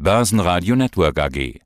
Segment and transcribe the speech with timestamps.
[0.00, 1.58] Börsenradio Network AG.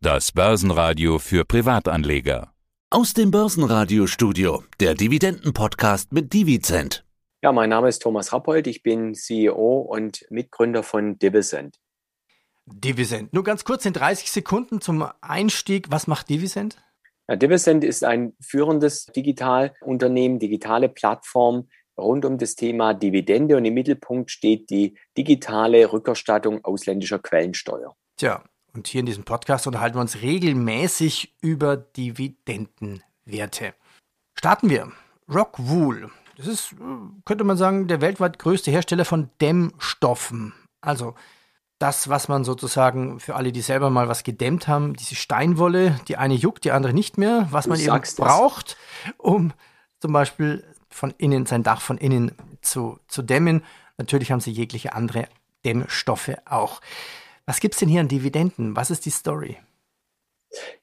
[0.00, 2.52] Das Börsenradio für Privatanleger.
[2.90, 7.06] Aus dem Börsenradio-Studio, der Dividenden-Podcast mit Divizent.
[7.40, 11.78] Ja, mein Name ist Thomas Rappold, ich bin CEO und Mitgründer von Divisent.
[12.66, 13.32] Divisent.
[13.32, 15.86] Nur ganz kurz in 30 Sekunden zum Einstieg.
[15.88, 16.78] Was macht Divisent?
[17.28, 21.68] Ja, Divisent ist ein führendes Digitalunternehmen, digitale Plattform
[21.98, 27.94] rund um das Thema Dividende und im Mittelpunkt steht die digitale Rückerstattung ausländischer Quellensteuer.
[28.16, 28.42] Tja,
[28.74, 33.74] und hier in diesem Podcast unterhalten wir uns regelmäßig über Dividendenwerte.
[34.34, 34.92] Starten wir.
[35.32, 36.10] Rockwool.
[36.36, 36.76] Das ist,
[37.24, 40.54] könnte man sagen, der weltweit größte Hersteller von Dämmstoffen.
[40.80, 41.14] Also
[41.78, 46.16] das, was man sozusagen für alle, die selber mal was gedämmt haben, diese Steinwolle, die
[46.16, 48.76] eine juckt, die andere nicht mehr, was du man eben braucht,
[49.16, 49.52] um
[50.00, 53.64] zum Beispiel von innen, sein Dach von innen zu, zu dämmen.
[53.96, 55.28] Natürlich haben sie jegliche andere
[55.64, 56.80] Dämmstoffe auch.
[57.46, 58.76] Was gibt es denn hier an Dividenden?
[58.76, 59.56] Was ist die Story?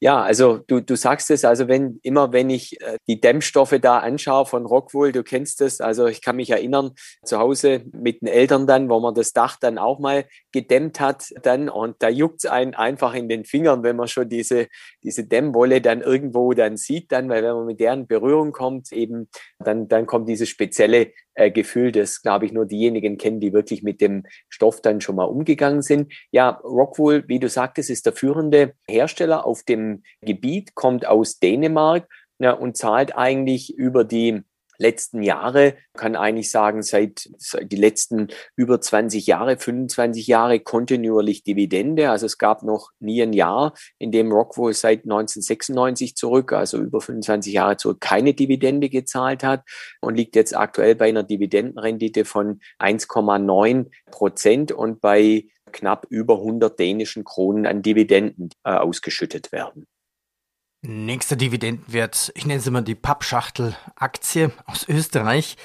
[0.00, 3.98] Ja, also du, du sagst es, also wenn immer wenn ich äh, die Dämmstoffe da
[3.98, 6.92] anschaue von Rockwool, du kennst es, also ich kann mich erinnern,
[7.24, 11.32] zu Hause mit den Eltern dann, wo man das Dach dann auch mal gedämmt hat
[11.42, 14.66] dann und da juckt es einen einfach in den Fingern, wenn man schon diese,
[15.04, 19.28] diese Dämmwolle dann irgendwo dann sieht dann, weil wenn man mit deren Berührung kommt, eben
[19.60, 23.82] dann, dann kommt dieses spezielle äh, Gefühl, das, glaube ich, nur diejenigen kennen, die wirklich
[23.82, 26.12] mit dem Stoff dann schon mal umgegangen sind.
[26.30, 32.08] Ja, Rockwool, wie du sagtest, ist der führende Hersteller auf dem Gebiet, kommt aus Dänemark
[32.38, 34.42] ja, und zahlt eigentlich über die
[34.78, 41.44] letzten Jahre, kann eigentlich sagen, seit, seit die letzten über 20 Jahre, 25 Jahre kontinuierlich
[41.44, 42.10] Dividende.
[42.10, 47.00] Also es gab noch nie ein Jahr, in dem Rockwool seit 1996 zurück, also über
[47.00, 49.62] 25 Jahre zurück, keine Dividende gezahlt hat
[50.00, 56.78] und liegt jetzt aktuell bei einer Dividendenrendite von 1,9 Prozent und bei knapp über 100
[56.78, 59.86] dänischen Kronen an Dividenden äh, ausgeschüttet werden.
[60.84, 65.56] Nächster Dividendenwert, ich nenne es immer die Pappschachtel-Aktie aus Österreich.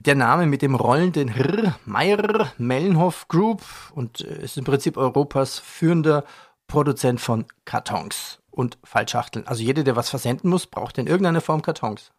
[0.00, 3.62] Der Name mit dem rollenden R, Meyer Mellenhof Group
[3.94, 6.24] und äh, ist im Prinzip Europas führender
[6.66, 9.46] Produzent von Kartons und Fallschachteln.
[9.46, 12.12] Also jeder, der was versenden muss, braucht in irgendeiner Form Kartons.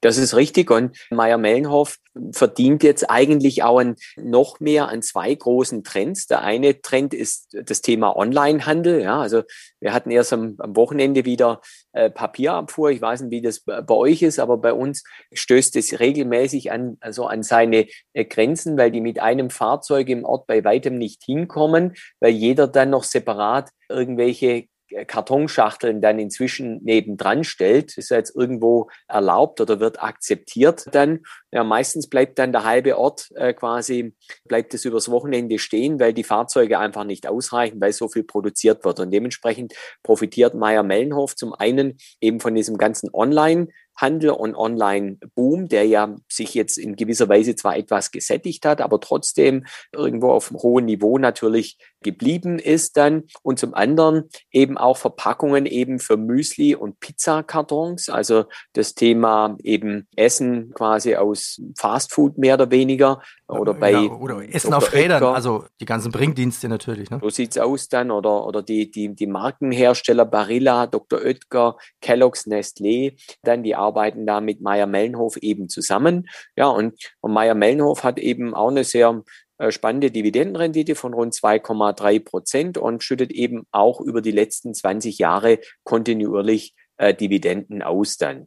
[0.00, 0.70] Das ist richtig.
[0.70, 1.96] Und Meyer-Mellenhof
[2.32, 6.26] verdient jetzt eigentlich auch ein, noch mehr an zwei großen Trends.
[6.26, 9.02] Der eine Trend ist das Thema Onlinehandel.
[9.02, 9.42] Ja, also
[9.80, 11.60] wir hatten erst am, am Wochenende wieder
[11.92, 12.90] äh, Papierabfuhr.
[12.90, 16.96] Ich weiß nicht, wie das bei euch ist, aber bei uns stößt es regelmäßig an,
[17.00, 21.22] also an seine äh, Grenzen, weil die mit einem Fahrzeug im Ort bei weitem nicht
[21.24, 24.66] hinkommen, weil jeder dann noch separat irgendwelche
[25.06, 31.20] Kartonschachteln dann inzwischen nebendran stellt, ist ja jetzt irgendwo erlaubt oder wird akzeptiert dann.
[31.52, 34.14] Ja, meistens bleibt dann der halbe Ort äh, quasi,
[34.46, 38.84] bleibt es übers Wochenende stehen, weil die Fahrzeuge einfach nicht ausreichen, weil so viel produziert
[38.84, 39.00] wird.
[39.00, 45.68] Und dementsprechend profitiert Meier Mellenhof zum einen eben von diesem ganzen Online- Handel und Online-Boom,
[45.68, 50.50] der ja sich jetzt in gewisser Weise zwar etwas gesättigt hat, aber trotzdem irgendwo auf
[50.50, 53.24] einem hohen Niveau natürlich geblieben ist dann.
[53.42, 60.06] Und zum anderen eben auch Verpackungen eben für Müsli und Pizzakartons, also das Thema eben
[60.16, 65.64] Essen quasi aus Fastfood mehr oder weniger oder bei ja, oder Essen auf Rädern, also
[65.80, 67.10] die ganzen Bringdienste natürlich.
[67.10, 67.18] Ne?
[67.20, 71.20] So sieht's aus dann oder oder die die die Markenhersteller Barilla, Dr.
[71.20, 76.28] Oetker, Kellogg's, Nestlé, dann die arbeiten da mit Meier Mellenhof eben zusammen.
[76.56, 79.22] Ja, und, und Meier Mellenhof hat eben auch eine sehr
[79.58, 85.18] äh, spannende Dividendenrendite von rund 2,3 Prozent und schüttet eben auch über die letzten 20
[85.18, 88.46] Jahre kontinuierlich äh, Dividenden aus dann.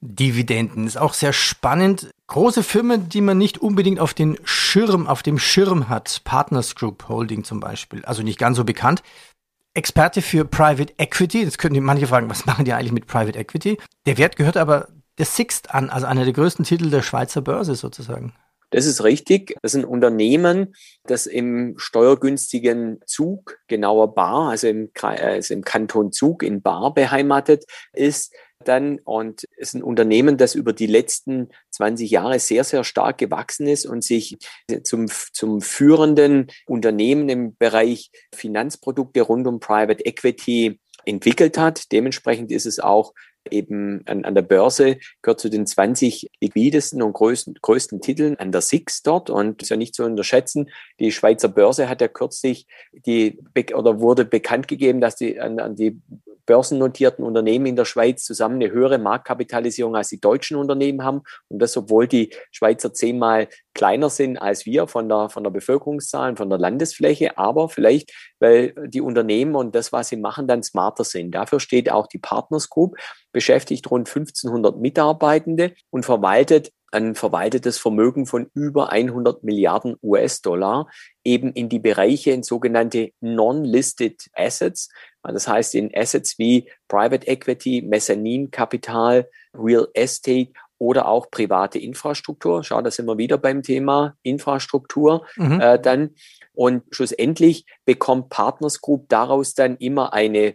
[0.00, 2.10] Dividenden ist auch sehr spannend.
[2.28, 6.20] Große Firmen, die man nicht unbedingt auf den Schirm, auf dem Schirm hat.
[6.22, 8.04] Partners Group Holding zum Beispiel.
[8.04, 9.02] Also nicht ganz so bekannt.
[9.78, 11.42] Experte für Private Equity.
[11.42, 13.78] Jetzt könnten manche fragen, was machen die eigentlich mit Private Equity?
[14.06, 17.76] Der Wert gehört aber der Sixt an, also einer der größten Titel der Schweizer Börse
[17.76, 18.34] sozusagen.
[18.70, 19.54] Das ist richtig.
[19.62, 20.74] Das ist ein Unternehmen,
[21.04, 27.64] das im steuergünstigen Zug, genauer Bar, also im, also im Kanton Zug in Bar beheimatet
[27.92, 33.18] ist dann und ist ein Unternehmen, das über die letzten 20 Jahre sehr, sehr stark
[33.18, 34.38] gewachsen ist und sich
[34.82, 41.92] zum, zum führenden Unternehmen im Bereich Finanzprodukte rund um Private Equity entwickelt hat.
[41.92, 43.14] Dementsprechend ist es auch
[43.50, 48.52] eben an, an der Börse, gehört zu den 20 liquidesten und größten, größten Titeln an
[48.52, 50.68] der SIX dort und ist ja nicht zu unterschätzen.
[51.00, 53.38] Die Schweizer Börse hat ja kürzlich die
[53.74, 56.00] oder wurde bekannt gegeben, dass die an, an die
[56.48, 61.20] börsennotierten Unternehmen in der Schweiz zusammen eine höhere Marktkapitalisierung als die deutschen Unternehmen haben.
[61.48, 66.36] Und das, obwohl die Schweizer zehnmal kleiner sind als wir von der, von der Bevölkerungszahl,
[66.36, 71.04] von der Landesfläche, aber vielleicht, weil die Unternehmen und das, was sie machen, dann smarter
[71.04, 71.32] sind.
[71.32, 72.96] Dafür steht auch die Partners Group,
[73.30, 80.88] beschäftigt rund 1500 Mitarbeitende und verwaltet ein verwaltetes Vermögen von über 100 Milliarden US-Dollar
[81.22, 84.88] eben in die Bereiche in sogenannte Non-Listed Assets.
[85.32, 92.62] Das heißt in Assets wie Private Equity, Mezzaninkapital, Real Estate oder auch private Infrastruktur.
[92.62, 95.60] Schau, da sind wir wieder beim Thema Infrastruktur mhm.
[95.60, 96.10] äh, dann.
[96.52, 100.54] Und schlussendlich bekommt Partners Group daraus dann immer eine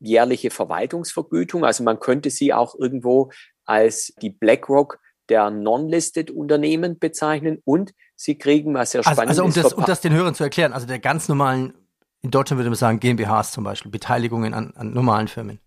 [0.00, 1.64] jährliche Verwaltungsvergütung.
[1.64, 3.30] Also man könnte sie auch irgendwo
[3.64, 4.98] als die BlackRock
[5.28, 9.64] der Non-Listed Unternehmen bezeichnen und sie kriegen, was sehr spannend also, also um ist.
[9.64, 11.74] Das, um das den Hörern zu erklären, also der ganz normalen,
[12.22, 15.60] in Deutschland würde man sagen GmbHs zum Beispiel, Beteiligungen an, an normalen Firmen.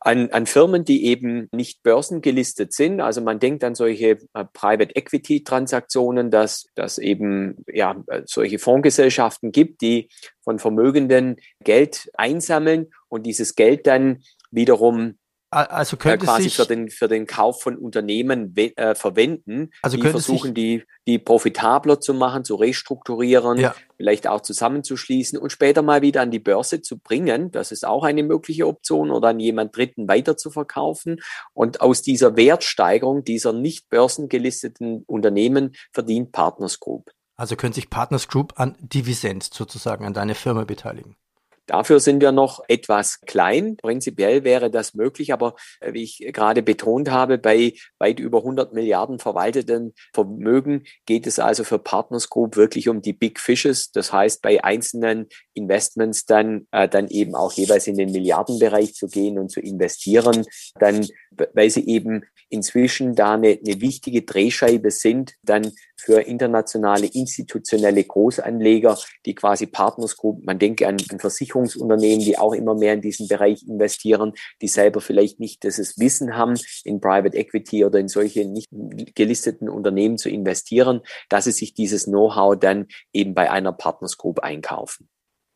[0.00, 3.00] An, an Firmen, die eben nicht börsengelistet sind.
[3.00, 7.96] Also man denkt an solche äh, Private Equity Transaktionen, dass dass eben ja
[8.26, 10.10] solche Fondsgesellschaften gibt, die
[10.42, 15.18] von Vermögenden Geld einsammeln und dieses Geld dann wiederum
[15.52, 19.70] also könnte äh, quasi sich, für den für den Kauf von Unternehmen äh, verwenden.
[19.82, 23.74] Also die versuchen die die profitabler zu machen, zu restrukturieren, ja.
[23.96, 27.50] vielleicht auch zusammenzuschließen und später mal wieder an die Börse zu bringen.
[27.50, 31.20] Das ist auch eine mögliche Option oder an jemand Dritten weiter zu verkaufen.
[31.52, 37.10] Und aus dieser Wertsteigerung dieser nicht börsengelisteten Unternehmen verdient Partners Group.
[37.36, 41.16] Also könnte sich Partners Group an Dividend sozusagen an deine Firma beteiligen.
[41.72, 43.78] Dafür sind wir noch etwas klein.
[43.78, 48.74] Prinzipiell wäre das möglich, aber äh, wie ich gerade betont habe, bei weit über 100
[48.74, 53.90] Milliarden verwalteten Vermögen geht es also für Partners Group wirklich um die Big Fishes.
[53.90, 59.08] Das heißt, bei einzelnen Investments dann, äh, dann eben auch jeweils in den Milliardenbereich zu
[59.08, 60.44] gehen und zu investieren,
[60.78, 61.06] dann,
[61.54, 68.98] weil sie eben inzwischen da eine, eine wichtige Drehscheibe sind, dann für internationale institutionelle Großanleger,
[69.24, 71.18] die quasi Partners Group, man denke an, an
[71.62, 76.36] Versicherungsunternehmen, die auch immer mehr in diesen Bereich investieren, die selber vielleicht nicht dieses Wissen
[76.36, 78.70] haben, in Private Equity oder in solche nicht
[79.14, 84.40] gelisteten Unternehmen zu investieren, dass sie sich dieses Know-how dann eben bei einer Partners Group
[84.40, 85.08] einkaufen.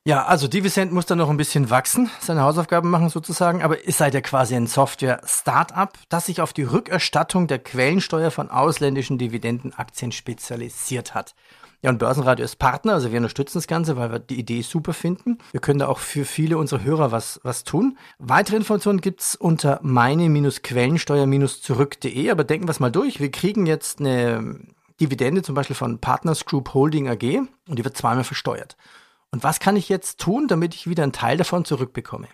[0.04, 3.92] Ja, also Divisent muss dann noch ein bisschen wachsen, seine Hausaufgaben machen sozusagen, aber ihr
[3.92, 10.12] seid ja quasi ein Software-Startup, das sich auf die Rückerstattung der Quellensteuer von ausländischen Dividendenaktien
[10.12, 11.34] spezialisiert hat.
[11.82, 14.92] Ja, und Börsenradio ist Partner, also wir unterstützen das Ganze, weil wir die Idee super
[14.92, 15.38] finden.
[15.52, 17.98] Wir können da auch für viele unserer Hörer was, was tun.
[18.18, 23.20] Weitere Informationen gibt's unter meine-quellensteuer-zurück.de, aber denken wir es mal durch.
[23.20, 24.58] Wir kriegen jetzt eine
[25.00, 28.76] Dividende zum Beispiel von Partners Group Holding AG und die wird zweimal versteuert.
[29.30, 32.28] Und was kann ich jetzt tun, damit ich wieder einen Teil davon zurückbekomme?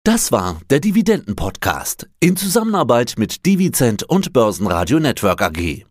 [0.03, 5.85] Das war der Dividenden-Podcast in Zusammenarbeit mit Divizent und Börsenradio Network AG.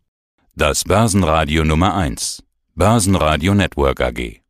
[0.54, 2.42] Das Börsenradio Nummer 1.
[2.74, 4.43] Börsenradio Network AG.